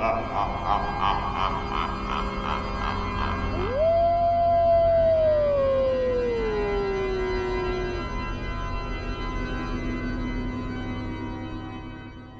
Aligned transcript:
Hey 0.00 0.06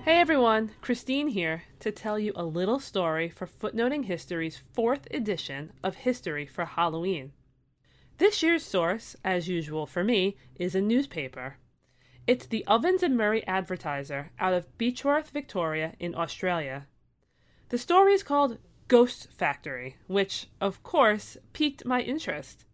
everyone, 0.06 0.70
Christine 0.80 1.28
here 1.28 1.64
to 1.80 1.92
tell 1.92 2.18
you 2.18 2.32
a 2.34 2.46
little 2.46 2.80
story 2.80 3.28
for 3.28 3.46
Footnoting 3.46 4.04
History's 4.04 4.56
fourth 4.72 5.06
edition 5.10 5.74
of 5.84 5.96
History 5.96 6.46
for 6.46 6.64
Halloween. 6.64 7.32
This 8.16 8.42
year's 8.42 8.64
source, 8.64 9.16
as 9.22 9.48
usual 9.48 9.84
for 9.84 10.02
me, 10.02 10.38
is 10.56 10.74
a 10.74 10.80
newspaper. 10.80 11.58
It's 12.26 12.46
the 12.46 12.64
Ovens 12.66 13.02
and 13.02 13.18
Murray 13.18 13.46
Advertiser 13.46 14.30
out 14.38 14.54
of 14.54 14.78
Beechworth, 14.78 15.28
Victoria, 15.28 15.92
in 15.98 16.14
Australia. 16.14 16.86
The 17.70 17.78
story 17.78 18.14
is 18.14 18.24
called 18.24 18.58
Ghost 18.88 19.28
Factory, 19.30 19.96
which, 20.08 20.48
of 20.60 20.82
course, 20.82 21.36
piqued 21.52 21.84
my 21.84 22.00
interest. 22.00 22.64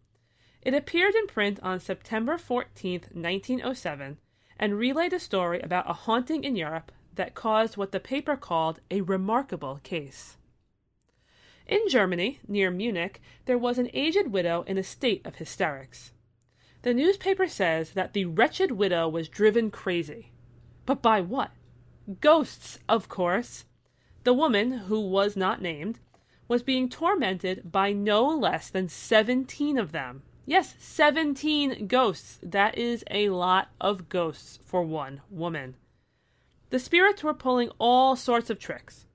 It 0.63 0.73
appeared 0.73 1.15
in 1.15 1.27
print 1.27 1.61
on 1.63 1.81
September 1.81 2.39
14, 2.39 3.03
1907, 3.13 4.17
and 4.59 4.79
relayed 4.79 5.13
a 5.13 5.21
story 5.21 5.61
about 5.61 5.89
a 5.89 5.93
haunting 5.93 6.45
in 6.45 6.57
Europe 6.57 6.93
that 7.15 7.35
caused 7.35 7.77
what 7.77 7.93
the 7.93 8.01
paper 8.01 8.37
called 8.37 8.81
a 8.91 9.03
remarkable 9.03 9.81
case. 9.83 10.39
In 11.67 11.89
Germany, 11.91 12.41
near 12.49 12.71
Munich, 12.71 13.21
there 13.45 13.59
was 13.59 13.77
an 13.79 13.91
aged 13.93 14.29
widow 14.29 14.65
in 14.67 14.79
a 14.79 14.83
state 14.83 15.27
of 15.27 15.37
hysterics. 15.37 16.13
The 16.83 16.95
newspaper 16.95 17.49
says 17.49 17.91
that 17.91 18.15
the 18.15 18.25
wretched 18.25 18.73
widow 18.73 19.11
was 19.11 19.29
driven 19.29 19.71
crazy. 19.71 20.33
But 20.87 21.03
by 21.03 21.21
what? 21.21 21.51
Ghosts, 22.23 22.79
of 22.89 23.11
course. 23.11 23.67
The 24.27 24.35
woman, 24.35 24.73
who 24.73 25.03
was 25.03 25.37
not 25.37 25.63
named, 25.63 26.01
was 26.49 26.65
being 26.65 26.89
tormented 26.89 27.71
by 27.71 27.93
no 27.93 28.27
less 28.27 28.69
than 28.71 28.89
seventeen 28.89 29.79
of 29.79 29.93
them. 29.93 30.25
Yes, 30.45 30.75
seventeen 30.81 31.87
ghosts. 31.87 32.41
That 32.43 32.77
is 32.77 33.05
a 33.09 33.29
lot 33.29 33.69
of 33.81 34.09
ghosts 34.09 34.59
for 34.65 34.83
one 34.83 35.21
woman. 35.31 35.77
The 36.71 36.81
spirits 36.81 37.23
were 37.23 37.35
pulling 37.35 37.71
all 37.79 38.17
sorts 38.17 38.51
of 38.51 38.59
tricks. 38.59 39.07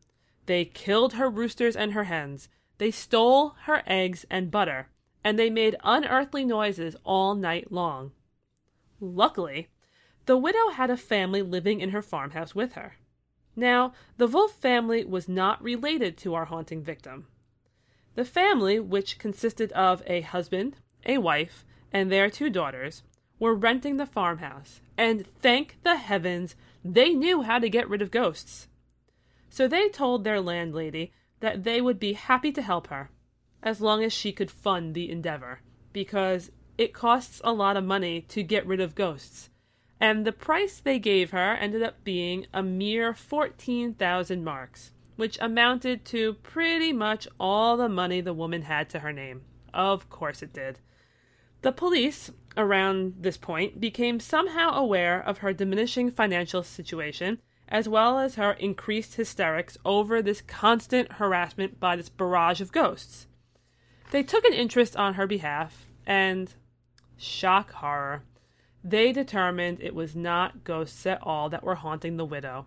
They 0.45 0.63
killed 0.63 1.15
her 1.15 1.29
roosters 1.29 1.75
and 1.75 1.91
her 1.91 2.05
hens, 2.05 2.47
they 2.77 2.89
stole 2.89 3.55
her 3.63 3.83
eggs 3.85 4.25
and 4.29 4.49
butter, 4.49 4.87
and 5.25 5.37
they 5.37 5.49
made 5.49 5.75
unearthly 5.83 6.45
noises 6.45 6.95
all 7.03 7.35
night 7.35 7.69
long. 7.69 8.13
Luckily, 9.01 9.67
the 10.25 10.37
widow 10.37 10.69
had 10.69 10.89
a 10.89 10.95
family 10.95 11.41
living 11.41 11.81
in 11.81 11.89
her 11.89 12.01
farmhouse 12.01 12.55
with 12.55 12.75
her. 12.75 12.95
Now, 13.61 13.93
the 14.17 14.25
Wolf 14.25 14.53
family 14.53 15.05
was 15.05 15.29
not 15.29 15.61
related 15.61 16.17
to 16.17 16.33
our 16.33 16.45
haunting 16.45 16.81
victim. 16.81 17.27
The 18.15 18.25
family, 18.25 18.79
which 18.79 19.19
consisted 19.19 19.71
of 19.73 20.01
a 20.07 20.21
husband, 20.21 20.77
a 21.05 21.19
wife, 21.19 21.63
and 21.93 22.11
their 22.11 22.31
two 22.31 22.49
daughters, 22.49 23.03
were 23.37 23.53
renting 23.53 23.97
the 23.97 24.07
farmhouse, 24.07 24.81
and 24.97 25.27
thank 25.43 25.77
the 25.83 25.97
heavens 25.97 26.55
they 26.83 27.13
knew 27.13 27.43
how 27.43 27.59
to 27.59 27.69
get 27.69 27.87
rid 27.87 28.01
of 28.01 28.09
ghosts. 28.09 28.67
So 29.51 29.67
they 29.67 29.89
told 29.89 30.23
their 30.23 30.41
landlady 30.41 31.13
that 31.39 31.63
they 31.63 31.81
would 31.81 31.99
be 31.99 32.13
happy 32.13 32.51
to 32.53 32.63
help 32.63 32.87
her, 32.87 33.11
as 33.61 33.79
long 33.79 34.03
as 34.03 34.11
she 34.11 34.31
could 34.31 34.49
fund 34.49 34.95
the 34.95 35.11
endeavor, 35.11 35.59
because 35.93 36.49
it 36.79 36.95
costs 36.95 37.39
a 37.43 37.53
lot 37.53 37.77
of 37.77 37.83
money 37.83 38.21
to 38.21 38.41
get 38.41 38.65
rid 38.65 38.81
of 38.81 38.95
ghosts. 38.95 39.50
And 40.01 40.25
the 40.25 40.31
price 40.31 40.79
they 40.79 40.97
gave 40.97 41.29
her 41.29 41.53
ended 41.53 41.83
up 41.83 42.03
being 42.03 42.47
a 42.51 42.63
mere 42.63 43.13
14,000 43.13 44.43
marks, 44.43 44.91
which 45.15 45.37
amounted 45.39 46.03
to 46.05 46.33
pretty 46.41 46.91
much 46.91 47.27
all 47.39 47.77
the 47.77 47.87
money 47.87 48.19
the 48.19 48.33
woman 48.33 48.63
had 48.63 48.89
to 48.89 48.99
her 48.99 49.13
name. 49.13 49.43
Of 49.75 50.09
course 50.09 50.41
it 50.41 50.53
did. 50.53 50.79
The 51.61 51.71
police, 51.71 52.31
around 52.57 53.17
this 53.19 53.37
point, 53.37 53.79
became 53.79 54.19
somehow 54.19 54.71
aware 54.71 55.21
of 55.21 55.37
her 55.37 55.53
diminishing 55.53 56.09
financial 56.09 56.63
situation, 56.63 57.39
as 57.67 57.87
well 57.87 58.17
as 58.17 58.35
her 58.35 58.53
increased 58.53 59.15
hysterics 59.15 59.77
over 59.85 60.19
this 60.19 60.41
constant 60.41 61.13
harassment 61.13 61.79
by 61.79 61.95
this 61.95 62.09
barrage 62.09 62.59
of 62.59 62.71
ghosts. 62.71 63.27
They 64.09 64.23
took 64.23 64.45
an 64.45 64.53
interest 64.53 64.97
on 64.97 65.13
her 65.13 65.27
behalf, 65.27 65.85
and, 66.07 66.51
shock 67.17 67.71
horror, 67.73 68.23
they 68.83 69.11
determined 69.11 69.79
it 69.81 69.95
was 69.95 70.15
not 70.15 70.63
ghosts 70.63 71.05
at 71.05 71.21
all 71.21 71.49
that 71.49 71.63
were 71.63 71.75
haunting 71.75 72.17
the 72.17 72.25
widow. 72.25 72.65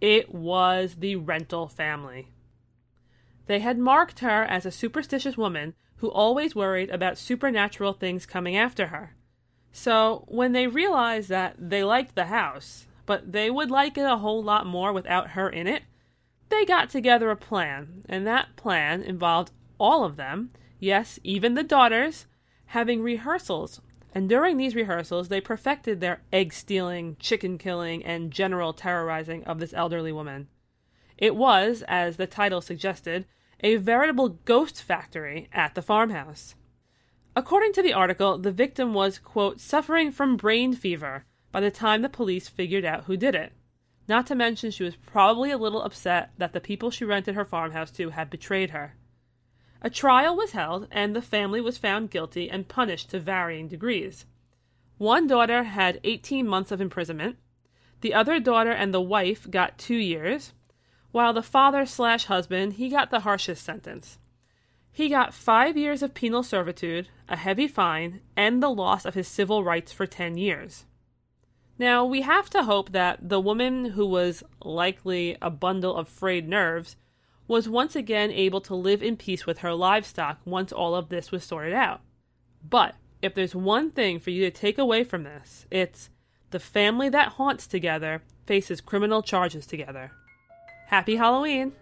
It 0.00 0.34
was 0.34 0.96
the 0.96 1.16
rental 1.16 1.68
family. 1.68 2.28
They 3.46 3.60
had 3.60 3.78
marked 3.78 4.20
her 4.20 4.42
as 4.42 4.66
a 4.66 4.70
superstitious 4.70 5.36
woman 5.36 5.74
who 5.96 6.10
always 6.10 6.56
worried 6.56 6.90
about 6.90 7.18
supernatural 7.18 7.92
things 7.92 8.26
coming 8.26 8.56
after 8.56 8.88
her. 8.88 9.14
So, 9.70 10.24
when 10.28 10.52
they 10.52 10.66
realized 10.66 11.28
that 11.28 11.54
they 11.58 11.84
liked 11.84 12.14
the 12.14 12.26
house, 12.26 12.86
but 13.06 13.32
they 13.32 13.50
would 13.50 13.70
like 13.70 13.96
it 13.96 14.04
a 14.04 14.18
whole 14.18 14.42
lot 14.42 14.66
more 14.66 14.92
without 14.92 15.30
her 15.30 15.48
in 15.48 15.66
it, 15.66 15.82
they 16.48 16.64
got 16.64 16.90
together 16.90 17.30
a 17.30 17.36
plan, 17.36 18.02
and 18.08 18.26
that 18.26 18.56
plan 18.56 19.02
involved 19.02 19.52
all 19.78 20.04
of 20.04 20.16
them, 20.16 20.50
yes, 20.78 21.18
even 21.24 21.54
the 21.54 21.62
daughters, 21.62 22.26
having 22.66 23.02
rehearsals. 23.02 23.80
And 24.14 24.28
during 24.28 24.56
these 24.56 24.74
rehearsals, 24.74 25.28
they 25.28 25.40
perfected 25.40 26.00
their 26.00 26.22
egg 26.32 26.52
stealing, 26.52 27.16
chicken 27.18 27.56
killing, 27.56 28.04
and 28.04 28.30
general 28.30 28.72
terrorizing 28.72 29.42
of 29.44 29.58
this 29.58 29.72
elderly 29.72 30.12
woman. 30.12 30.48
It 31.16 31.34
was, 31.34 31.82
as 31.88 32.16
the 32.16 32.26
title 32.26 32.60
suggested, 32.60 33.26
a 33.60 33.76
veritable 33.76 34.40
ghost 34.44 34.82
factory 34.82 35.48
at 35.52 35.74
the 35.74 35.82
farmhouse. 35.82 36.54
According 37.34 37.72
to 37.74 37.82
the 37.82 37.94
article, 37.94 38.36
the 38.36 38.52
victim 38.52 38.92
was, 38.92 39.18
quote, 39.18 39.60
suffering 39.60 40.12
from 40.12 40.36
brain 40.36 40.74
fever 40.74 41.24
by 41.50 41.60
the 41.60 41.70
time 41.70 42.02
the 42.02 42.08
police 42.08 42.48
figured 42.48 42.84
out 42.84 43.04
who 43.04 43.16
did 43.16 43.34
it. 43.34 43.52
Not 44.08 44.26
to 44.26 44.34
mention, 44.34 44.70
she 44.70 44.84
was 44.84 44.96
probably 44.96 45.50
a 45.50 45.56
little 45.56 45.82
upset 45.82 46.32
that 46.36 46.52
the 46.52 46.60
people 46.60 46.90
she 46.90 47.04
rented 47.04 47.34
her 47.34 47.44
farmhouse 47.44 47.90
to 47.92 48.10
had 48.10 48.28
betrayed 48.28 48.70
her. 48.70 48.96
A 49.84 49.90
trial 49.90 50.36
was 50.36 50.52
held, 50.52 50.86
and 50.92 51.14
the 51.14 51.20
family 51.20 51.60
was 51.60 51.76
found 51.76 52.12
guilty 52.12 52.48
and 52.48 52.68
punished 52.68 53.10
to 53.10 53.18
varying 53.18 53.66
degrees. 53.66 54.26
One 54.96 55.26
daughter 55.26 55.64
had 55.64 55.98
18 56.04 56.46
months 56.46 56.70
of 56.70 56.80
imprisonment. 56.80 57.36
The 58.00 58.14
other 58.14 58.38
daughter 58.38 58.70
and 58.70 58.94
the 58.94 59.00
wife 59.00 59.50
got 59.50 59.78
two 59.78 59.96
years, 59.96 60.52
while 61.10 61.32
the 61.32 61.42
father 61.42 61.84
slash 61.84 62.26
husband 62.26 62.74
he 62.74 62.88
got 62.88 63.10
the 63.10 63.20
harshest 63.20 63.64
sentence. 63.64 64.20
He 64.92 65.08
got 65.08 65.34
five 65.34 65.76
years 65.76 66.00
of 66.00 66.14
penal 66.14 66.44
servitude, 66.44 67.08
a 67.28 67.36
heavy 67.36 67.66
fine, 67.66 68.20
and 68.36 68.62
the 68.62 68.70
loss 68.70 69.04
of 69.04 69.14
his 69.14 69.26
civil 69.26 69.64
rights 69.64 69.90
for 69.90 70.06
ten 70.06 70.36
years. 70.36 70.84
Now, 71.76 72.04
we 72.04 72.20
have 72.20 72.48
to 72.50 72.62
hope 72.62 72.92
that 72.92 73.28
the 73.28 73.40
woman 73.40 73.86
who 73.86 74.06
was 74.06 74.44
likely 74.62 75.36
a 75.42 75.50
bundle 75.50 75.96
of 75.96 76.08
frayed 76.08 76.48
nerves 76.48 76.94
was 77.48 77.68
once 77.68 77.96
again 77.96 78.30
able 78.30 78.60
to 78.62 78.74
live 78.74 79.02
in 79.02 79.16
peace 79.16 79.46
with 79.46 79.58
her 79.58 79.74
livestock 79.74 80.40
once 80.44 80.72
all 80.72 80.94
of 80.94 81.08
this 81.08 81.30
was 81.30 81.44
sorted 81.44 81.72
out. 81.72 82.00
But 82.68 82.94
if 83.20 83.34
there's 83.34 83.54
one 83.54 83.90
thing 83.90 84.18
for 84.18 84.30
you 84.30 84.44
to 84.44 84.50
take 84.50 84.78
away 84.78 85.04
from 85.04 85.24
this, 85.24 85.66
it's 85.70 86.10
the 86.50 86.60
family 86.60 87.08
that 87.08 87.32
haunts 87.32 87.66
together 87.66 88.22
faces 88.46 88.80
criminal 88.80 89.22
charges 89.22 89.66
together. 89.66 90.12
Happy 90.86 91.16
Halloween! 91.16 91.72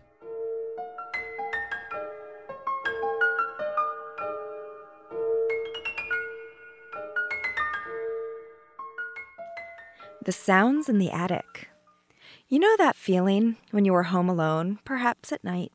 The 10.22 10.32
sounds 10.32 10.88
in 10.88 10.98
the 10.98 11.10
attic. 11.10 11.69
You 12.52 12.58
know 12.58 12.76
that 12.78 12.96
feeling 12.96 13.58
when 13.70 13.84
you 13.84 13.94
are 13.94 14.02
home 14.02 14.28
alone, 14.28 14.80
perhaps 14.84 15.30
at 15.30 15.44
night, 15.44 15.70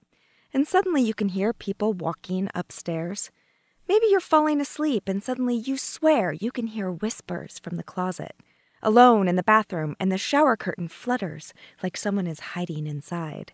and 0.53 0.67
suddenly 0.67 1.01
you 1.01 1.13
can 1.13 1.29
hear 1.29 1.53
people 1.53 1.93
walking 1.93 2.49
upstairs? 2.53 3.31
Maybe 3.87 4.07
you're 4.09 4.19
falling 4.19 4.59
asleep 4.59 5.07
and 5.07 5.23
suddenly 5.23 5.55
you 5.55 5.77
swear 5.77 6.33
you 6.33 6.51
can 6.51 6.67
hear 6.67 6.91
whispers 6.91 7.59
from 7.59 7.77
the 7.77 7.83
closet, 7.83 8.35
alone 8.83 9.29
in 9.29 9.37
the 9.37 9.41
bathroom, 9.41 9.95
and 10.01 10.11
the 10.11 10.17
shower 10.17 10.57
curtain 10.57 10.89
flutters 10.89 11.53
like 11.81 11.95
someone 11.95 12.27
is 12.27 12.51
hiding 12.57 12.87
inside. 12.87 13.53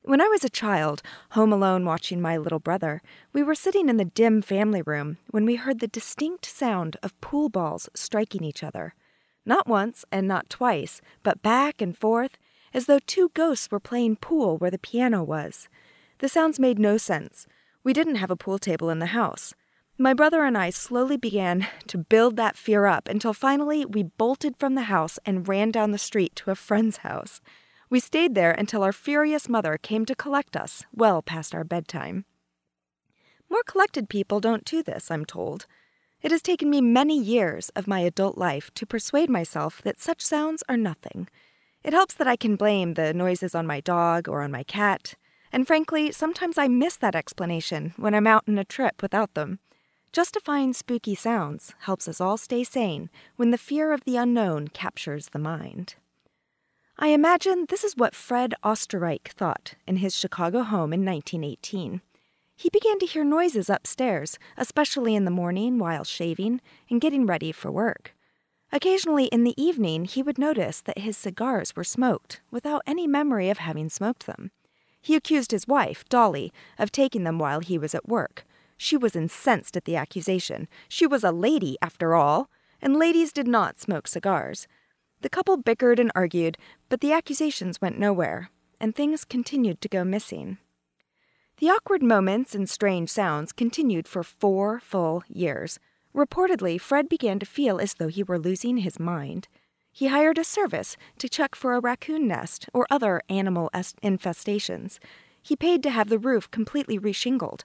When 0.00 0.22
I 0.22 0.28
was 0.28 0.42
a 0.42 0.48
child, 0.48 1.02
home 1.32 1.52
alone 1.52 1.84
watching 1.84 2.18
my 2.18 2.38
little 2.38 2.60
brother, 2.60 3.02
we 3.34 3.42
were 3.42 3.54
sitting 3.54 3.90
in 3.90 3.98
the 3.98 4.06
dim 4.06 4.40
family 4.40 4.80
room 4.80 5.18
when 5.30 5.44
we 5.44 5.56
heard 5.56 5.80
the 5.80 5.86
distinct 5.86 6.46
sound 6.46 6.96
of 7.02 7.20
pool 7.20 7.50
balls 7.50 7.90
striking 7.94 8.42
each 8.42 8.64
other. 8.64 8.94
Not 9.48 9.66
once 9.66 10.04
and 10.12 10.28
not 10.28 10.50
twice, 10.50 11.00
but 11.22 11.40
back 11.40 11.80
and 11.80 11.96
forth, 11.96 12.36
as 12.74 12.84
though 12.84 12.98
two 12.98 13.30
ghosts 13.32 13.70
were 13.70 13.80
playing 13.80 14.16
pool 14.16 14.58
where 14.58 14.70
the 14.70 14.78
piano 14.78 15.22
was. 15.22 15.70
The 16.18 16.28
sounds 16.28 16.60
made 16.60 16.78
no 16.78 16.98
sense. 16.98 17.46
We 17.82 17.94
didn't 17.94 18.16
have 18.16 18.30
a 18.30 18.36
pool 18.36 18.58
table 18.58 18.90
in 18.90 18.98
the 18.98 19.16
house. 19.16 19.54
My 19.96 20.12
brother 20.12 20.44
and 20.44 20.58
I 20.58 20.68
slowly 20.68 21.16
began 21.16 21.66
to 21.86 21.96
build 21.96 22.36
that 22.36 22.58
fear 22.58 22.84
up 22.84 23.08
until 23.08 23.32
finally 23.32 23.86
we 23.86 24.02
bolted 24.02 24.54
from 24.58 24.74
the 24.74 24.82
house 24.82 25.18
and 25.24 25.48
ran 25.48 25.70
down 25.70 25.92
the 25.92 25.96
street 25.98 26.36
to 26.36 26.50
a 26.50 26.54
friend's 26.54 26.98
house. 26.98 27.40
We 27.88 28.00
stayed 28.00 28.34
there 28.34 28.52
until 28.52 28.82
our 28.82 28.92
furious 28.92 29.48
mother 29.48 29.78
came 29.78 30.04
to 30.04 30.14
collect 30.14 30.58
us, 30.58 30.84
well 30.92 31.22
past 31.22 31.54
our 31.54 31.64
bedtime. 31.64 32.26
More 33.48 33.62
collected 33.62 34.10
people 34.10 34.40
don't 34.40 34.66
do 34.66 34.82
this, 34.82 35.10
I'm 35.10 35.24
told. 35.24 35.64
It 36.20 36.32
has 36.32 36.42
taken 36.42 36.68
me 36.68 36.80
many 36.80 37.16
years 37.16 37.68
of 37.76 37.86
my 37.86 38.00
adult 38.00 38.36
life 38.36 38.72
to 38.74 38.86
persuade 38.86 39.30
myself 39.30 39.80
that 39.82 40.00
such 40.00 40.20
sounds 40.20 40.64
are 40.68 40.76
nothing. 40.76 41.28
It 41.84 41.92
helps 41.92 42.14
that 42.14 42.26
I 42.26 42.34
can 42.34 42.56
blame 42.56 42.94
the 42.94 43.14
noises 43.14 43.54
on 43.54 43.66
my 43.66 43.80
dog 43.80 44.28
or 44.28 44.42
on 44.42 44.50
my 44.50 44.64
cat. 44.64 45.14
And 45.52 45.66
frankly, 45.66 46.10
sometimes 46.10 46.58
I 46.58 46.66
miss 46.66 46.96
that 46.96 47.14
explanation 47.14 47.94
when 47.96 48.14
I'm 48.14 48.26
out 48.26 48.44
on 48.48 48.58
a 48.58 48.64
trip 48.64 49.00
without 49.00 49.34
them. 49.34 49.60
Justifying 50.12 50.72
spooky 50.72 51.14
sounds 51.14 51.74
helps 51.80 52.08
us 52.08 52.20
all 52.20 52.36
stay 52.36 52.64
sane 52.64 53.10
when 53.36 53.52
the 53.52 53.58
fear 53.58 53.92
of 53.92 54.04
the 54.04 54.16
unknown 54.16 54.68
captures 54.68 55.28
the 55.28 55.38
mind. 55.38 55.94
I 56.98 57.08
imagine 57.08 57.66
this 57.68 57.84
is 57.84 57.96
what 57.96 58.16
Fred 58.16 58.54
Oesterreich 58.64 59.28
thought 59.28 59.74
in 59.86 59.98
his 59.98 60.16
Chicago 60.16 60.62
home 60.62 60.92
in 60.92 61.04
1918. 61.04 62.00
He 62.58 62.70
began 62.70 62.98
to 62.98 63.06
hear 63.06 63.22
noises 63.22 63.70
upstairs, 63.70 64.36
especially 64.56 65.14
in 65.14 65.24
the 65.24 65.30
morning 65.30 65.78
while 65.78 66.02
shaving 66.02 66.60
and 66.90 67.00
getting 67.00 67.24
ready 67.24 67.52
for 67.52 67.70
work. 67.70 68.16
Occasionally 68.72 69.26
in 69.26 69.44
the 69.44 69.54
evening, 69.56 70.06
he 70.06 70.24
would 70.24 70.38
notice 70.38 70.80
that 70.80 70.98
his 70.98 71.16
cigars 71.16 71.76
were 71.76 71.84
smoked 71.84 72.40
without 72.50 72.82
any 72.84 73.06
memory 73.06 73.48
of 73.48 73.58
having 73.58 73.88
smoked 73.88 74.26
them. 74.26 74.50
He 75.00 75.14
accused 75.14 75.52
his 75.52 75.68
wife, 75.68 76.04
Dolly, 76.08 76.52
of 76.80 76.90
taking 76.90 77.22
them 77.22 77.38
while 77.38 77.60
he 77.60 77.78
was 77.78 77.94
at 77.94 78.08
work. 78.08 78.44
She 78.76 78.96
was 78.96 79.14
incensed 79.14 79.76
at 79.76 79.84
the 79.84 79.94
accusation. 79.94 80.66
She 80.88 81.06
was 81.06 81.22
a 81.22 81.30
lady, 81.30 81.76
after 81.80 82.16
all, 82.16 82.50
and 82.82 82.96
ladies 82.96 83.32
did 83.32 83.46
not 83.46 83.78
smoke 83.78 84.08
cigars. 84.08 84.66
The 85.20 85.30
couple 85.30 85.58
bickered 85.58 86.00
and 86.00 86.10
argued, 86.16 86.58
but 86.88 87.02
the 87.02 87.12
accusations 87.12 87.80
went 87.80 88.00
nowhere, 88.00 88.50
and 88.80 88.96
things 88.96 89.24
continued 89.24 89.80
to 89.82 89.88
go 89.88 90.02
missing. 90.02 90.58
The 91.58 91.70
awkward 91.70 92.04
moments 92.04 92.54
and 92.54 92.70
strange 92.70 93.10
sounds 93.10 93.50
continued 93.50 94.06
for 94.06 94.22
four 94.22 94.78
full 94.78 95.24
years. 95.26 95.80
Reportedly, 96.14 96.80
Fred 96.80 97.08
began 97.08 97.40
to 97.40 97.46
feel 97.46 97.80
as 97.80 97.94
though 97.94 98.06
he 98.06 98.22
were 98.22 98.38
losing 98.38 98.76
his 98.78 99.00
mind. 99.00 99.48
He 99.90 100.06
hired 100.06 100.38
a 100.38 100.44
service 100.44 100.96
to 101.18 101.28
check 101.28 101.56
for 101.56 101.74
a 101.74 101.80
raccoon 101.80 102.28
nest 102.28 102.68
or 102.72 102.86
other 102.90 103.22
animal 103.28 103.70
infestations. 103.74 105.00
He 105.42 105.56
paid 105.56 105.82
to 105.82 105.90
have 105.90 106.08
the 106.08 106.18
roof 106.20 106.48
completely 106.52 106.96
reshingled. 106.96 107.64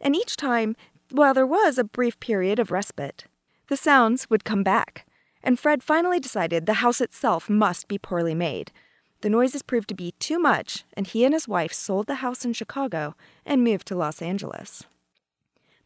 And 0.00 0.16
each 0.16 0.36
time, 0.36 0.74
while 1.12 1.32
there 1.32 1.46
was 1.46 1.78
a 1.78 1.84
brief 1.84 2.18
period 2.18 2.58
of 2.58 2.72
respite, 2.72 3.26
the 3.68 3.76
sounds 3.76 4.28
would 4.28 4.44
come 4.44 4.64
back. 4.64 5.06
And 5.40 5.56
Fred 5.56 5.84
finally 5.84 6.18
decided 6.18 6.66
the 6.66 6.82
house 6.82 7.00
itself 7.00 7.48
must 7.48 7.86
be 7.86 7.96
poorly 7.96 8.34
made. 8.34 8.72
The 9.22 9.30
noises 9.30 9.62
proved 9.62 9.88
to 9.88 9.94
be 9.94 10.12
too 10.12 10.38
much, 10.38 10.84
and 10.94 11.06
he 11.06 11.24
and 11.24 11.34
his 11.34 11.46
wife 11.46 11.72
sold 11.72 12.06
the 12.06 12.16
house 12.16 12.44
in 12.44 12.54
Chicago 12.54 13.14
and 13.44 13.62
moved 13.62 13.86
to 13.88 13.94
Los 13.94 14.22
Angeles. 14.22 14.84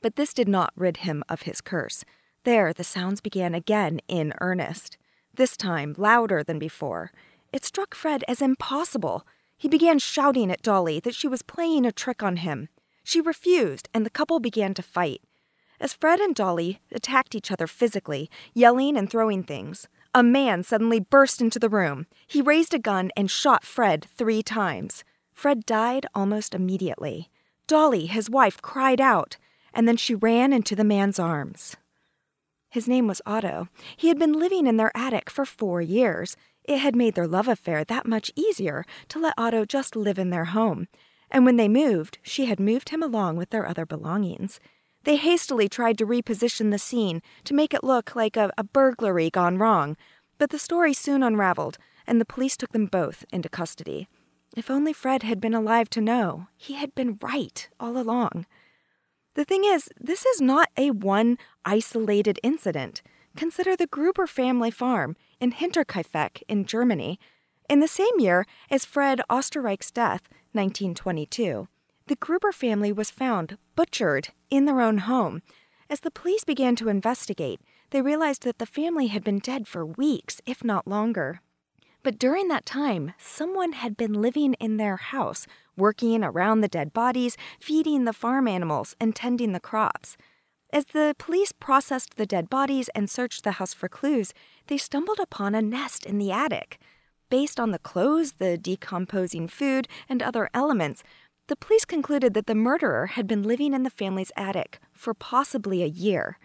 But 0.00 0.16
this 0.16 0.32
did 0.32 0.48
not 0.48 0.72
rid 0.76 0.98
him 0.98 1.24
of 1.28 1.42
his 1.42 1.60
curse. 1.60 2.04
There, 2.44 2.72
the 2.72 2.84
sounds 2.84 3.20
began 3.20 3.54
again 3.54 4.00
in 4.06 4.34
earnest, 4.40 4.98
this 5.32 5.56
time 5.56 5.94
louder 5.98 6.44
than 6.44 6.58
before. 6.58 7.10
It 7.52 7.64
struck 7.64 7.94
Fred 7.94 8.22
as 8.28 8.40
impossible. 8.40 9.26
He 9.56 9.68
began 9.68 9.98
shouting 9.98 10.50
at 10.52 10.62
Dolly 10.62 11.00
that 11.00 11.14
she 11.14 11.26
was 11.26 11.42
playing 11.42 11.86
a 11.86 11.92
trick 11.92 12.22
on 12.22 12.36
him. 12.36 12.68
She 13.02 13.20
refused, 13.20 13.88
and 13.92 14.06
the 14.06 14.10
couple 14.10 14.38
began 14.38 14.74
to 14.74 14.82
fight. 14.82 15.22
As 15.80 15.92
Fred 15.92 16.20
and 16.20 16.34
Dolly 16.34 16.80
attacked 16.92 17.34
each 17.34 17.50
other 17.50 17.66
physically, 17.66 18.30
yelling 18.52 18.96
and 18.96 19.10
throwing 19.10 19.42
things, 19.42 19.88
a 20.14 20.22
man 20.22 20.62
suddenly 20.62 21.00
burst 21.00 21.40
into 21.40 21.58
the 21.58 21.68
room. 21.68 22.06
He 22.26 22.40
raised 22.40 22.72
a 22.72 22.78
gun 22.78 23.10
and 23.16 23.30
shot 23.30 23.64
Fred 23.64 24.06
three 24.16 24.42
times. 24.42 25.02
Fred 25.32 25.66
died 25.66 26.06
almost 26.14 26.54
immediately. 26.54 27.30
Dolly, 27.66 28.06
his 28.06 28.30
wife, 28.30 28.62
cried 28.62 29.00
out, 29.00 29.36
and 29.72 29.88
then 29.88 29.96
she 29.96 30.14
ran 30.14 30.52
into 30.52 30.76
the 30.76 30.84
man's 30.84 31.18
arms. 31.18 31.76
His 32.70 32.86
name 32.86 33.06
was 33.06 33.22
Otto. 33.26 33.68
He 33.96 34.08
had 34.08 34.18
been 34.18 34.32
living 34.32 34.66
in 34.66 34.76
their 34.76 34.96
attic 34.96 35.30
for 35.30 35.44
four 35.44 35.82
years. 35.82 36.36
It 36.64 36.78
had 36.78 36.96
made 36.96 37.14
their 37.14 37.26
love 37.26 37.48
affair 37.48 37.84
that 37.84 38.06
much 38.06 38.30
easier 38.36 38.84
to 39.08 39.18
let 39.18 39.34
Otto 39.36 39.64
just 39.64 39.96
live 39.96 40.18
in 40.18 40.30
their 40.30 40.46
home. 40.46 40.88
And 41.30 41.44
when 41.44 41.56
they 41.56 41.68
moved, 41.68 42.18
she 42.22 42.46
had 42.46 42.60
moved 42.60 42.90
him 42.90 43.02
along 43.02 43.36
with 43.36 43.50
their 43.50 43.66
other 43.66 43.86
belongings. 43.86 44.60
They 45.04 45.16
hastily 45.16 45.68
tried 45.68 45.98
to 45.98 46.06
reposition 46.06 46.70
the 46.70 46.78
scene 46.78 47.20
to 47.44 47.54
make 47.54 47.74
it 47.74 47.84
look 47.84 48.16
like 48.16 48.36
a, 48.36 48.50
a 48.56 48.64
burglary 48.64 49.28
gone 49.28 49.58
wrong, 49.58 49.96
but 50.38 50.50
the 50.50 50.58
story 50.58 50.94
soon 50.94 51.22
unraveled, 51.22 51.76
and 52.06 52.20
the 52.20 52.24
police 52.24 52.56
took 52.56 52.72
them 52.72 52.86
both 52.86 53.24
into 53.30 53.50
custody. 53.50 54.08
If 54.56 54.70
only 54.70 54.92
Fred 54.92 55.22
had 55.22 55.40
been 55.40 55.54
alive 55.54 55.90
to 55.90 56.00
know, 56.00 56.46
he 56.56 56.74
had 56.74 56.94
been 56.94 57.18
right 57.20 57.68
all 57.78 57.98
along. 57.98 58.46
The 59.34 59.44
thing 59.44 59.64
is, 59.64 59.90
this 60.00 60.24
is 60.24 60.40
not 60.40 60.70
a 60.76 60.90
one 60.90 61.38
isolated 61.64 62.40
incident. 62.42 63.02
Consider 63.36 63.76
the 63.76 63.88
Gruber 63.88 64.26
family 64.26 64.70
farm 64.70 65.16
in 65.38 65.52
Hinterkaifeck 65.52 66.42
in 66.48 66.64
Germany. 66.64 67.18
In 67.68 67.80
the 67.80 67.88
same 67.88 68.18
year 68.18 68.46
as 68.70 68.84
Fred 68.84 69.20
Oesterreich's 69.28 69.90
death, 69.90 70.22
1922, 70.52 71.68
the 72.06 72.16
Gruber 72.16 72.52
family 72.52 72.92
was 72.92 73.10
found 73.10 73.56
butchered 73.76 74.28
in 74.50 74.66
their 74.66 74.80
own 74.80 74.98
home. 74.98 75.42
As 75.88 76.00
the 76.00 76.10
police 76.10 76.44
began 76.44 76.76
to 76.76 76.88
investigate, 76.88 77.60
they 77.90 78.02
realized 78.02 78.42
that 78.42 78.58
the 78.58 78.66
family 78.66 79.06
had 79.06 79.24
been 79.24 79.38
dead 79.38 79.66
for 79.66 79.86
weeks, 79.86 80.40
if 80.46 80.62
not 80.62 80.86
longer. 80.86 81.40
But 82.02 82.18
during 82.18 82.48
that 82.48 82.66
time, 82.66 83.14
someone 83.18 83.72
had 83.72 83.96
been 83.96 84.12
living 84.12 84.54
in 84.54 84.76
their 84.76 84.96
house, 84.96 85.46
working 85.76 86.22
around 86.22 86.60
the 86.60 86.68
dead 86.68 86.92
bodies, 86.92 87.36
feeding 87.58 88.04
the 88.04 88.12
farm 88.12 88.46
animals, 88.46 88.94
and 89.00 89.16
tending 89.16 89.52
the 89.52 89.60
crops. 89.60 90.16
As 90.70 90.86
the 90.86 91.14
police 91.18 91.52
processed 91.52 92.16
the 92.16 92.26
dead 92.26 92.50
bodies 92.50 92.90
and 92.94 93.08
searched 93.08 93.44
the 93.44 93.52
house 93.52 93.72
for 93.72 93.88
clues, 93.88 94.34
they 94.66 94.76
stumbled 94.76 95.18
upon 95.18 95.54
a 95.54 95.62
nest 95.62 96.04
in 96.04 96.18
the 96.18 96.32
attic. 96.32 96.78
Based 97.30 97.58
on 97.58 97.70
the 97.70 97.78
clothes, 97.78 98.32
the 98.32 98.58
decomposing 98.58 99.48
food, 99.48 99.88
and 100.08 100.22
other 100.22 100.50
elements, 100.52 101.02
the 101.46 101.56
police 101.56 101.84
concluded 101.84 102.32
that 102.34 102.46
the 102.46 102.54
murderer 102.54 103.06
had 103.08 103.26
been 103.26 103.42
living 103.42 103.74
in 103.74 103.82
the 103.82 103.90
family's 103.90 104.32
attic 104.36 104.78
for 104.92 105.12
possibly 105.12 105.82
a 105.82 105.86
year. 105.86 106.38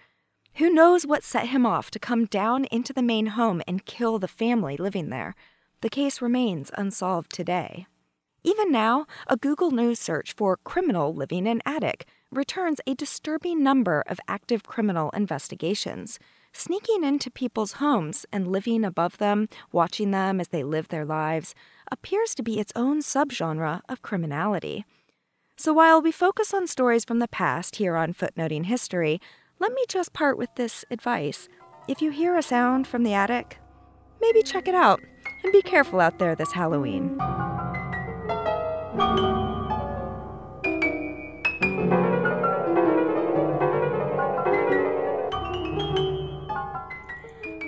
Who 0.56 0.70
knows 0.70 1.06
what 1.06 1.24
set 1.24 1.48
him 1.48 1.66
off 1.66 1.90
to 1.92 2.00
come 2.00 2.26
down 2.26 2.66
into 2.66 2.92
the 2.92 3.02
main 3.02 3.28
home 3.28 3.62
and 3.66 3.86
kill 3.86 4.20
the 4.20 4.28
family 4.28 4.76
living 4.76 5.10
there? 5.10 5.36
The 5.82 5.90
case 5.90 6.22
remains 6.22 6.72
unsolved 6.78 7.32
today. 7.32 7.88
Even 8.44 8.72
now, 8.72 9.06
a 9.28 9.38
Google 9.38 9.72
News 9.72 10.00
search 10.00 10.34
for 10.34 10.58
criminal 10.58 11.14
living 11.14 11.48
in 11.48 11.62
attic 11.66 12.06
returns 12.32 12.80
a 12.86 12.94
disturbing 12.94 13.64
number 13.64 14.04
of 14.08 14.20
active 14.28 14.64
criminal 14.64 15.10
investigations. 15.12 16.20
Sneaking 16.54 17.04
into 17.04 17.30
people's 17.30 17.74
homes 17.74 18.26
and 18.32 18.48
living 18.48 18.84
above 18.84 19.18
them, 19.18 19.48
watching 19.72 20.12
them 20.12 20.40
as 20.40 20.50
they 20.50 20.64
live 20.64 20.88
their 20.88 21.06
lives, 21.06 21.54
appears 21.92 22.34
to 22.36 22.44
be 22.44 22.60
its 22.60 22.74
own 22.76 23.02
subgenre 23.02 23.82
of 23.88 24.02
criminality. 24.02 24.86
So 25.62 25.74
while 25.74 26.02
we 26.02 26.14
focus 26.14 26.54
on 26.54 26.68
stories 26.68 27.04
from 27.04 27.20
the 27.20 27.28
past 27.28 27.76
here 27.76 27.98
on 27.98 28.14
Footnoting 28.14 28.64
History, 28.64 29.20
let 29.60 29.74
me 29.74 29.84
just 29.90 30.14
part 30.14 30.38
with 30.38 30.56
this 30.56 30.86
advice. 30.90 31.50
If 31.86 32.02
you 32.02 32.12
hear 32.12 32.38
a 32.38 32.42
sound 32.42 32.88
from 32.88 33.04
the 33.04 33.14
attic, 33.14 33.58
maybe 34.22 34.42
check 34.42 34.70
it 34.70 34.74
out 34.74 35.02
and 35.44 35.52
be 35.52 35.62
careful 35.62 36.00
out 36.00 36.18
there 36.18 36.34
this 36.34 36.54
Halloween. 36.54 37.20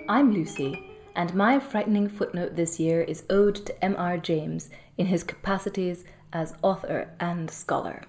I'm 0.07 0.31
Lucy 0.31 0.81
and 1.13 1.35
my 1.35 1.59
frightening 1.59 2.07
footnote 2.07 2.55
this 2.55 2.79
year 2.79 3.01
is 3.01 3.25
owed 3.29 3.55
to 3.65 3.83
M.R. 3.83 4.17
James 4.17 4.69
in 4.97 5.07
his 5.07 5.25
capacities 5.25 6.05
as 6.33 6.53
author 6.61 7.09
and 7.19 7.49
scholar. 7.49 8.03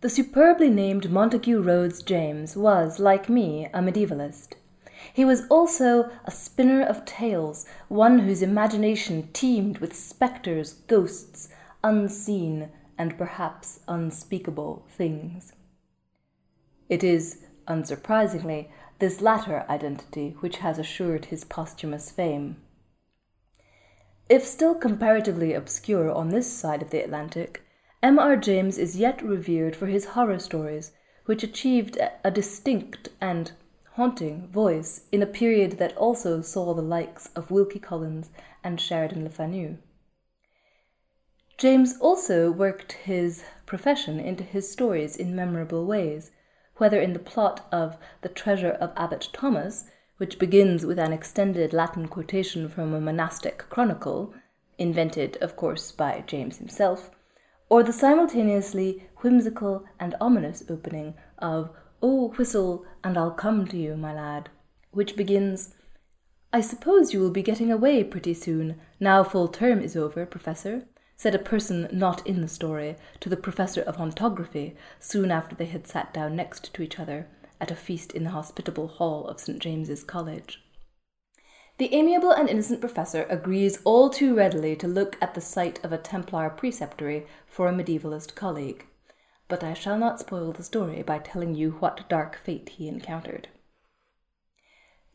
The 0.00 0.10
superbly 0.10 0.68
named 0.68 1.10
Montague 1.10 1.62
Rhodes 1.62 2.02
James 2.02 2.56
was, 2.56 2.98
like 2.98 3.28
me, 3.28 3.66
a 3.72 3.80
medievalist. 3.80 4.54
He 5.12 5.24
was 5.24 5.46
also 5.48 6.10
a 6.24 6.30
spinner 6.30 6.82
of 6.82 7.04
tales, 7.04 7.66
one 7.88 8.20
whose 8.20 8.42
imagination 8.42 9.28
teemed 9.32 9.78
with 9.78 9.94
spectres, 9.96 10.74
ghosts, 10.88 11.48
unseen, 11.82 12.70
and 12.98 13.18
perhaps 13.18 13.80
unspeakable 13.88 14.86
things. 14.88 15.52
It 16.88 17.02
is, 17.02 17.44
unsurprisingly, 17.66 18.68
this 18.98 19.20
latter 19.20 19.64
identity 19.68 20.36
which 20.40 20.58
has 20.58 20.78
assured 20.78 21.26
his 21.26 21.44
posthumous 21.44 22.10
fame. 22.10 22.56
If 24.28 24.44
still 24.44 24.74
comparatively 24.74 25.52
obscure 25.52 26.10
on 26.10 26.30
this 26.30 26.50
side 26.50 26.80
of 26.80 26.90
the 26.90 27.04
Atlantic, 27.04 27.62
M. 28.02 28.18
R. 28.18 28.36
James 28.36 28.78
is 28.78 28.96
yet 28.96 29.22
revered 29.22 29.76
for 29.76 29.86
his 29.86 30.06
horror 30.06 30.38
stories, 30.38 30.92
which 31.26 31.42
achieved 31.42 31.98
a 32.22 32.30
distinct 32.30 33.10
and 33.20 33.52
haunting 33.92 34.48
voice 34.48 35.02
in 35.12 35.22
a 35.22 35.26
period 35.26 35.72
that 35.72 35.96
also 35.96 36.40
saw 36.40 36.72
the 36.72 36.82
likes 36.82 37.28
of 37.36 37.50
Wilkie 37.50 37.78
Collins 37.78 38.30
and 38.62 38.80
Sheridan 38.80 39.24
Le 39.24 39.30
Fanu. 39.30 39.76
James 41.58 41.96
also 42.00 42.50
worked 42.50 42.92
his 42.92 43.44
profession 43.66 44.18
into 44.18 44.42
his 44.42 44.70
stories 44.70 45.16
in 45.16 45.36
memorable 45.36 45.84
ways, 45.84 46.30
whether 46.78 47.00
in 47.00 47.12
the 47.12 47.18
plot 47.18 47.68
of 47.70 47.98
The 48.22 48.28
Treasure 48.30 48.72
of 48.72 48.92
Abbot 48.96 49.28
Thomas, 49.32 49.84
which 50.16 50.38
begins 50.38 50.86
with 50.86 50.98
an 50.98 51.12
extended 51.12 51.72
Latin 51.72 52.08
quotation 52.08 52.68
from 52.68 52.94
a 52.94 53.00
monastic 53.00 53.64
chronicle, 53.68 54.32
invented, 54.78 55.36
of 55.40 55.56
course, 55.56 55.92
by 55.92 56.22
James 56.26 56.58
himself, 56.58 57.10
or 57.68 57.82
the 57.82 57.92
simultaneously 57.92 59.08
whimsical 59.18 59.84
and 59.98 60.14
ominous 60.20 60.62
opening 60.68 61.14
of 61.38 61.70
Oh, 62.02 62.28
whistle, 62.36 62.84
and 63.02 63.16
I'll 63.16 63.30
come 63.30 63.66
to 63.68 63.78
you, 63.78 63.96
my 63.96 64.14
lad, 64.14 64.50
which 64.90 65.16
begins, 65.16 65.74
I 66.52 66.60
suppose 66.60 67.12
you 67.12 67.20
will 67.20 67.30
be 67.30 67.42
getting 67.42 67.72
away 67.72 68.04
pretty 68.04 68.34
soon, 68.34 68.80
now 69.00 69.24
full 69.24 69.48
term 69.48 69.80
is 69.80 69.96
over, 69.96 70.26
Professor 70.26 70.84
said 71.16 71.34
a 71.34 71.38
person 71.38 71.88
not 71.92 72.26
in 72.26 72.40
the 72.40 72.48
story 72.48 72.96
to 73.20 73.28
the 73.28 73.36
professor 73.36 73.82
of 73.82 73.96
ontography 73.96 74.74
soon 74.98 75.30
after 75.30 75.54
they 75.54 75.66
had 75.66 75.86
sat 75.86 76.12
down 76.12 76.34
next 76.36 76.74
to 76.74 76.82
each 76.82 76.98
other 76.98 77.26
at 77.60 77.70
a 77.70 77.76
feast 77.76 78.12
in 78.12 78.24
the 78.24 78.30
hospitable 78.30 78.88
hall 78.88 79.26
of 79.26 79.40
St. 79.40 79.58
James's 79.58 80.04
College. 80.04 80.62
The 81.78 81.92
amiable 81.92 82.30
and 82.30 82.48
innocent 82.48 82.80
professor 82.80 83.26
agrees 83.28 83.80
all 83.82 84.08
too 84.08 84.34
readily 84.34 84.76
to 84.76 84.86
look 84.86 85.16
at 85.20 85.34
the 85.34 85.40
site 85.40 85.84
of 85.84 85.92
a 85.92 85.98
Templar 85.98 86.48
preceptory 86.50 87.26
for 87.48 87.66
a 87.66 87.72
medievalist 87.72 88.34
colleague. 88.36 88.86
But 89.48 89.64
I 89.64 89.74
shall 89.74 89.98
not 89.98 90.20
spoil 90.20 90.52
the 90.52 90.62
story 90.62 91.02
by 91.02 91.18
telling 91.18 91.54
you 91.54 91.72
what 91.80 92.08
dark 92.08 92.38
fate 92.44 92.68
he 92.70 92.86
encountered. 92.86 93.48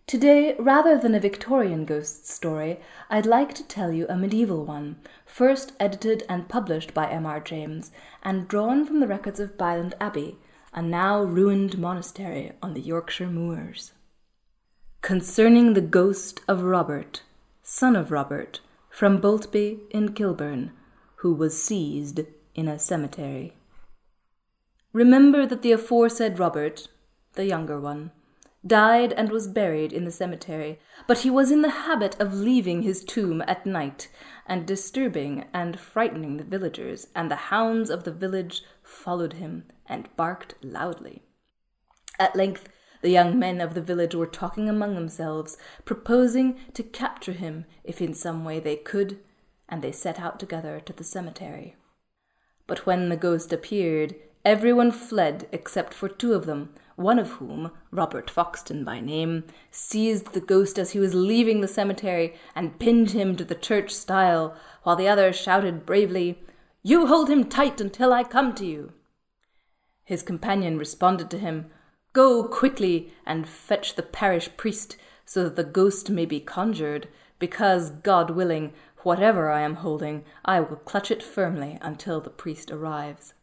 Today, 0.09 0.55
rather 0.57 0.97
than 0.97 1.13
a 1.13 1.19
Victorian 1.19 1.85
ghost 1.85 2.27
story, 2.27 2.79
I'd 3.11 3.27
like 3.27 3.53
to 3.53 3.63
tell 3.63 3.93
you 3.93 4.07
a 4.09 4.17
medieval 4.17 4.65
one, 4.65 4.97
first 5.23 5.73
edited 5.79 6.23
and 6.27 6.49
published 6.49 6.95
by 6.95 7.09
M.R. 7.11 7.39
James, 7.39 7.91
and 8.23 8.47
drawn 8.47 8.85
from 8.85 9.01
the 9.01 9.07
records 9.07 9.39
of 9.39 9.55
Byland 9.55 9.93
Abbey, 10.01 10.37
a 10.73 10.81
now 10.81 11.21
ruined 11.21 11.77
monastery 11.77 12.51
on 12.61 12.73
the 12.73 12.81
Yorkshire 12.81 13.27
moors. 13.29 13.93
Concerning 15.01 15.73
the 15.73 15.81
ghost 15.81 16.41
of 16.47 16.61
Robert, 16.61 17.23
son 17.63 17.95
of 17.95 18.11
Robert, 18.11 18.59
from 18.89 19.21
Boltby 19.21 19.79
in 19.91 20.13
Kilburn, 20.13 20.71
who 21.17 21.33
was 21.33 21.61
seized 21.61 22.21
in 22.55 22.67
a 22.67 22.79
cemetery. 22.79 23.53
Remember 24.91 25.45
that 25.45 25.61
the 25.61 25.71
aforesaid 25.71 26.39
Robert, 26.39 26.87
the 27.33 27.45
younger 27.45 27.79
one, 27.79 28.11
died 28.65 29.13
and 29.13 29.31
was 29.31 29.47
buried 29.47 29.93
in 29.93 30.05
the 30.05 30.11
cemetery, 30.11 30.79
but 31.07 31.19
he 31.19 31.29
was 31.29 31.51
in 31.51 31.61
the 31.61 31.69
habit 31.69 32.19
of 32.19 32.33
leaving 32.33 32.81
his 32.81 33.03
tomb 33.03 33.41
at 33.47 33.65
night 33.65 34.09
and 34.45 34.65
disturbing 34.65 35.45
and 35.53 35.79
frightening 35.79 36.37
the 36.37 36.43
villagers, 36.43 37.07
and 37.15 37.31
the 37.31 37.35
hounds 37.35 37.89
of 37.89 38.03
the 38.03 38.11
village 38.11 38.63
followed 38.83 39.33
him 39.33 39.63
and 39.85 40.13
barked 40.15 40.55
loudly. 40.61 41.21
At 42.19 42.35
length, 42.35 42.67
the 43.01 43.09
young 43.09 43.39
men 43.39 43.61
of 43.61 43.75
the 43.75 43.81
village 43.81 44.13
were 44.13 44.27
talking 44.27 44.67
among 44.67 44.95
themselves, 44.95 45.57
proposing 45.85 46.59
to 46.73 46.83
capture 46.83 47.31
him 47.31 47.65
if 47.83 48.01
in 48.01 48.13
some 48.13 48.43
way 48.43 48.59
they 48.59 48.75
could, 48.75 49.19
and 49.69 49.81
they 49.81 49.93
set 49.93 50.19
out 50.19 50.39
together 50.39 50.81
to 50.81 50.91
the 50.91 51.03
cemetery. 51.03 51.75
But 52.67 52.85
when 52.85 53.07
the 53.07 53.15
ghost 53.15 53.53
appeared, 53.53 54.15
everyone 54.43 54.91
fled 54.91 55.47
except 55.51 55.93
for 55.93 56.09
two 56.09 56.33
of 56.33 56.45
them, 56.45 56.73
one 56.99 57.17
of 57.17 57.29
whom, 57.31 57.71
Robert 57.91 58.29
Foxton 58.29 58.83
by 58.83 58.99
name, 58.99 59.45
seized 59.71 60.33
the 60.33 60.41
ghost 60.41 60.77
as 60.77 60.91
he 60.91 60.99
was 60.99 61.13
leaving 61.13 61.61
the 61.61 61.67
cemetery 61.67 62.35
and 62.53 62.77
pinned 62.77 63.11
him 63.11 63.37
to 63.37 63.45
the 63.45 63.55
church 63.55 63.91
stile, 63.91 64.53
while 64.83 64.97
the 64.97 65.07
other 65.07 65.31
shouted 65.31 65.85
bravely, 65.85 66.43
You 66.83 67.07
hold 67.07 67.29
him 67.29 67.45
tight 67.45 67.79
until 67.79 68.11
I 68.11 68.23
come 68.23 68.53
to 68.55 68.65
you. 68.65 68.91
His 70.03 70.21
companion 70.21 70.77
responded 70.77 71.29
to 71.29 71.39
him, 71.39 71.71
Go 72.11 72.43
quickly 72.43 73.13
and 73.25 73.47
fetch 73.47 73.95
the 73.95 74.03
parish 74.03 74.49
priest, 74.57 74.97
so 75.25 75.45
that 75.45 75.55
the 75.55 75.63
ghost 75.63 76.09
may 76.09 76.25
be 76.25 76.41
conjured, 76.41 77.07
because, 77.37 77.91
God 77.91 78.31
willing, 78.31 78.73
whatever 79.03 79.49
I 79.49 79.61
am 79.61 79.75
holding, 79.75 80.25
I 80.43 80.59
will 80.59 80.75
clutch 80.75 81.11
it 81.11 81.23
firmly 81.23 81.77
until 81.81 82.19
the 82.19 82.29
priest 82.29 82.71
arrives. 82.71 83.35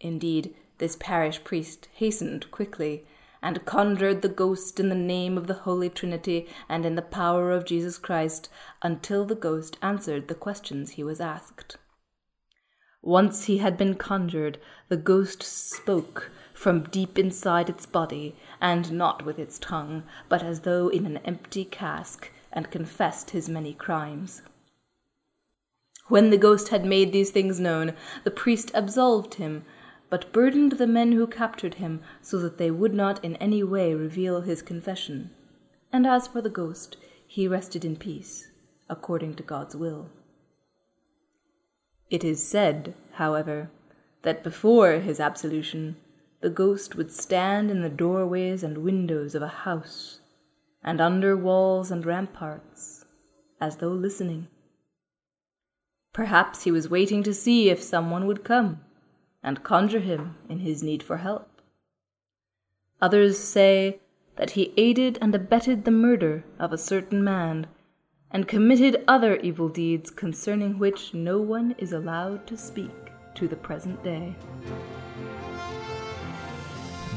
Indeed, 0.00 0.54
this 0.78 0.96
parish 0.98 1.42
priest 1.44 1.88
hastened 1.94 2.50
quickly, 2.50 3.06
and 3.42 3.64
conjured 3.64 4.22
the 4.22 4.28
ghost 4.28 4.80
in 4.80 4.88
the 4.88 4.94
name 4.94 5.38
of 5.38 5.46
the 5.46 5.54
Holy 5.54 5.88
Trinity 5.88 6.48
and 6.68 6.84
in 6.84 6.94
the 6.96 7.02
power 7.02 7.52
of 7.52 7.64
Jesus 7.64 7.98
Christ, 7.98 8.48
until 8.82 9.24
the 9.24 9.34
ghost 9.34 9.76
answered 9.82 10.28
the 10.28 10.34
questions 10.34 10.92
he 10.92 11.04
was 11.04 11.20
asked. 11.20 11.76
Once 13.02 13.44
he 13.44 13.58
had 13.58 13.76
been 13.76 13.94
conjured, 13.94 14.58
the 14.88 14.96
ghost 14.96 15.42
spoke 15.42 16.30
from 16.52 16.82
deep 16.84 17.18
inside 17.18 17.68
its 17.68 17.86
body, 17.86 18.34
and 18.60 18.90
not 18.90 19.24
with 19.24 19.38
its 19.38 19.58
tongue, 19.58 20.02
but 20.28 20.42
as 20.42 20.60
though 20.60 20.88
in 20.88 21.06
an 21.06 21.18
empty 21.18 21.64
cask, 21.64 22.32
and 22.50 22.70
confessed 22.70 23.30
his 23.30 23.48
many 23.48 23.74
crimes. 23.74 24.42
When 26.08 26.30
the 26.30 26.38
ghost 26.38 26.68
had 26.68 26.84
made 26.84 27.12
these 27.12 27.30
things 27.30 27.60
known, 27.60 27.92
the 28.24 28.30
priest 28.30 28.70
absolved 28.74 29.34
him, 29.34 29.64
but 30.08 30.32
burdened 30.32 30.72
the 30.72 30.86
men 30.86 31.12
who 31.12 31.26
captured 31.26 31.74
him 31.74 32.00
so 32.20 32.38
that 32.38 32.58
they 32.58 32.70
would 32.70 32.94
not 32.94 33.24
in 33.24 33.36
any 33.36 33.62
way 33.62 33.94
reveal 33.94 34.42
his 34.42 34.62
confession. 34.62 35.30
And 35.92 36.06
as 36.06 36.28
for 36.28 36.40
the 36.40 36.50
ghost, 36.50 36.96
he 37.26 37.48
rested 37.48 37.84
in 37.84 37.96
peace, 37.96 38.48
according 38.88 39.34
to 39.34 39.42
God's 39.42 39.74
will. 39.74 40.10
It 42.08 42.22
is 42.22 42.46
said, 42.46 42.94
however, 43.14 43.70
that 44.22 44.44
before 44.44 44.92
his 44.92 45.18
absolution, 45.18 45.96
the 46.40 46.50
ghost 46.50 46.94
would 46.94 47.10
stand 47.10 47.70
in 47.70 47.82
the 47.82 47.88
doorways 47.88 48.62
and 48.62 48.78
windows 48.78 49.34
of 49.34 49.42
a 49.42 49.48
house, 49.48 50.20
and 50.84 51.00
under 51.00 51.36
walls 51.36 51.90
and 51.90 52.06
ramparts, 52.06 53.04
as 53.60 53.78
though 53.78 53.88
listening. 53.88 54.46
Perhaps 56.12 56.62
he 56.62 56.70
was 56.70 56.88
waiting 56.88 57.22
to 57.24 57.34
see 57.34 57.68
if 57.68 57.82
someone 57.82 58.26
would 58.26 58.44
come 58.44 58.80
and 59.46 59.62
conjure 59.62 60.00
him 60.00 60.34
in 60.50 60.58
his 60.58 60.82
need 60.82 61.02
for 61.02 61.18
help. 61.18 61.48
Others 63.00 63.38
say 63.38 64.00
that 64.34 64.50
he 64.50 64.74
aided 64.76 65.18
and 65.22 65.34
abetted 65.34 65.84
the 65.84 65.90
murder 65.90 66.44
of 66.58 66.72
a 66.72 66.78
certain 66.78 67.24
man, 67.24 67.68
and 68.30 68.48
committed 68.48 69.04
other 69.06 69.36
evil 69.36 69.68
deeds 69.68 70.10
concerning 70.10 70.78
which 70.78 71.14
no 71.14 71.38
one 71.38 71.74
is 71.78 71.92
allowed 71.92 72.46
to 72.46 72.56
speak 72.56 72.90
to 73.34 73.46
the 73.46 73.56
present 73.56 74.02
day. 74.02 74.34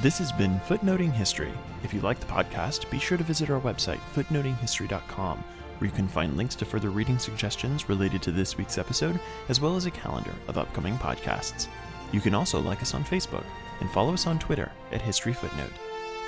This 0.01 0.19
has 0.19 0.31
been 0.31 0.59
Footnoting 0.61 1.11
History. 1.11 1.51
If 1.83 1.93
you 1.93 1.99
like 2.01 2.19
the 2.19 2.25
podcast, 2.27 2.89
be 2.89 2.99
sure 2.99 3.17
to 3.17 3.23
visit 3.23 3.49
our 3.49 3.59
website, 3.59 3.99
footnotinghistory.com, 4.15 5.43
where 5.79 5.89
you 5.89 5.95
can 5.95 6.07
find 6.07 6.37
links 6.37 6.55
to 6.55 6.65
further 6.65 6.89
reading 6.89 7.17
suggestions 7.17 7.89
related 7.89 8.21
to 8.21 8.31
this 8.31 8.55
week's 8.55 8.77
episode, 8.77 9.19
as 9.49 9.59
well 9.59 9.75
as 9.75 9.87
a 9.87 9.91
calendar 9.91 10.33
of 10.47 10.57
upcoming 10.57 10.95
podcasts. 10.99 11.67
You 12.11 12.21
can 12.21 12.33
also 12.33 12.59
like 12.59 12.81
us 12.81 12.93
on 12.93 13.03
Facebook 13.03 13.45
and 13.79 13.89
follow 13.89 14.13
us 14.13 14.27
on 14.27 14.39
Twitter 14.39 14.71
at 14.91 15.01
History 15.01 15.33
Footnote. 15.33 15.73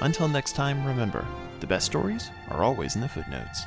Until 0.01 0.27
next 0.27 0.53
time, 0.53 0.85
remember 0.85 1.25
the 1.59 1.67
best 1.67 1.85
stories 1.85 2.31
are 2.49 2.63
always 2.63 2.95
in 2.95 3.01
the 3.01 3.09
footnotes. 3.09 3.65